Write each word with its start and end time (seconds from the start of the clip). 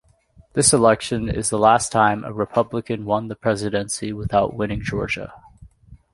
This 0.53 0.73
election 0.73 1.29
is 1.29 1.51
the 1.51 1.59
last 1.59 1.91
time 1.91 2.23
a 2.23 2.33
Republican 2.33 3.05
won 3.05 3.27
the 3.27 3.35
presidency 3.35 4.11
without 4.11 4.55
winning 4.55 4.81
Georgia. 4.81 5.31